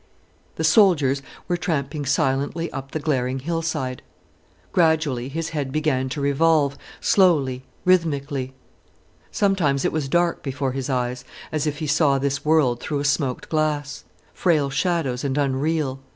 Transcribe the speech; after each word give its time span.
The 0.55 0.63
soldiers 0.63 1.21
were 1.47 1.57
tramping 1.57 2.07
silently 2.07 2.71
up 2.73 2.89
the 2.89 2.99
glaring 2.99 3.37
hillside. 3.37 4.01
Gradually 4.71 5.29
his 5.29 5.49
head 5.49 5.71
began 5.71 6.09
to 6.09 6.21
revolve, 6.21 6.75
slowly, 6.99 7.65
rhythmically. 7.85 8.55
Sometimes 9.31 9.85
it 9.85 9.91
was 9.91 10.09
dark 10.09 10.41
before 10.41 10.71
his 10.71 10.89
eyes, 10.89 11.23
as 11.51 11.67
if 11.67 11.77
he 11.77 11.85
saw 11.85 12.17
this 12.17 12.43
world 12.43 12.79
through 12.79 12.97
a 13.01 13.05
smoked 13.05 13.47
glass, 13.49 14.03
frail 14.33 14.71
shadows 14.71 15.23
and 15.23 15.37
unreal. 15.37 15.99